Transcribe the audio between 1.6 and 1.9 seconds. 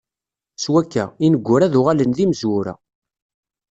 ad